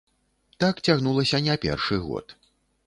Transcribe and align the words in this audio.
Так 0.65 0.81
цягнулася 0.87 1.43
не 1.49 1.55
першы 1.67 2.03
год. 2.09 2.39